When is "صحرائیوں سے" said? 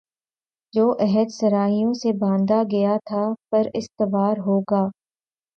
1.31-2.11